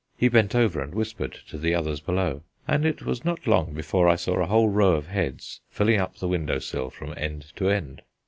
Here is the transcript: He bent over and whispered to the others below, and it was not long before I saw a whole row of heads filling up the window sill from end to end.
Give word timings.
He 0.17 0.29
bent 0.29 0.55
over 0.55 0.81
and 0.81 0.95
whispered 0.95 1.37
to 1.49 1.59
the 1.59 1.75
others 1.75 1.99
below, 1.99 2.41
and 2.67 2.87
it 2.87 3.03
was 3.03 3.23
not 3.23 3.45
long 3.45 3.75
before 3.75 4.07
I 4.09 4.15
saw 4.15 4.39
a 4.41 4.47
whole 4.47 4.67
row 4.67 4.93
of 4.93 5.05
heads 5.05 5.59
filling 5.69 5.99
up 6.01 6.15
the 6.15 6.27
window 6.27 6.57
sill 6.57 6.89
from 6.89 7.13
end 7.17 7.53
to 7.57 7.69
end. 7.69 8.01